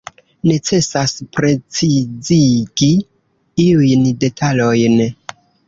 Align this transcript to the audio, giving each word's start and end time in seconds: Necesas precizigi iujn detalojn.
Necesas 0.51 1.13
precizigi 1.35 2.89
iujn 3.69 4.11
detalojn. 4.27 5.01